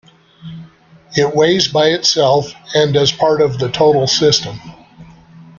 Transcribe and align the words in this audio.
It 1.15 1.35
weighs 1.35 1.67
by 1.67 1.89
itself, 1.89 2.51
and 2.73 2.97
as 2.97 3.11
part 3.11 3.39
of 3.39 3.59
the 3.59 3.69
total 3.69 4.07
system. 4.07 4.59